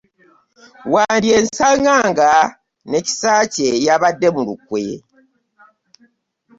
[0.93, 2.29] Wandyesanga nga
[2.89, 4.83] ne Kisakye yabadde mu lukwe.